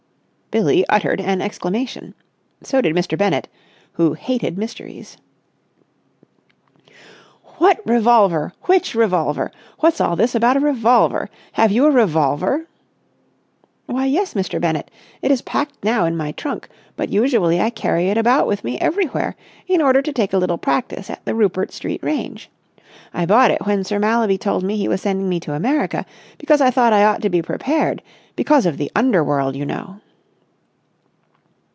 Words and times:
Billie 0.59 0.83
uttered 0.89 1.21
an 1.21 1.41
exclamation. 1.41 2.13
So 2.61 2.81
did 2.81 2.93
Mr. 2.93 3.17
Bennett, 3.17 3.47
who 3.93 4.11
hated 4.15 4.57
mysteries. 4.57 5.15
"What 7.55 7.79
revolver? 7.85 8.51
Which 8.63 8.93
revolver? 8.93 9.49
What's 9.79 10.01
all 10.01 10.17
this 10.17 10.35
about 10.35 10.57
a 10.57 10.59
revolver? 10.59 11.29
Have 11.53 11.71
you 11.71 11.85
a 11.85 11.89
revolver?" 11.89 12.67
"Why, 13.85 14.03
yes, 14.05 14.33
Mr. 14.33 14.59
Bennett. 14.59 14.91
It 15.21 15.31
is 15.31 15.41
packed 15.41 15.81
now 15.85 16.03
in 16.03 16.17
my 16.17 16.33
trunk, 16.33 16.67
but 16.97 17.07
usually 17.13 17.61
I 17.61 17.69
carry 17.69 18.09
it 18.09 18.17
about 18.17 18.45
with 18.45 18.65
me 18.65 18.77
everywhere 18.81 19.37
in 19.67 19.81
order 19.81 20.01
to 20.01 20.11
take 20.11 20.33
a 20.33 20.37
little 20.37 20.57
practice 20.57 21.09
at 21.09 21.23
the 21.23 21.33
Rupert 21.33 21.71
Street 21.71 22.03
range. 22.03 22.49
I 23.13 23.25
bought 23.25 23.51
it 23.51 23.65
when 23.65 23.85
Sir 23.85 23.99
Mallaby 23.99 24.37
told 24.37 24.65
me 24.65 24.75
he 24.75 24.89
was 24.89 25.01
sending 25.03 25.29
me 25.29 25.39
to 25.39 25.53
America, 25.53 26.05
because 26.37 26.59
I 26.59 26.71
thought 26.71 26.91
I 26.91 27.05
ought 27.05 27.21
to 27.21 27.29
be 27.29 27.41
prepared—because 27.41 28.65
of 28.65 28.75
the 28.75 28.91
Underworld, 28.97 29.55
you 29.55 29.65
know." 29.65 30.01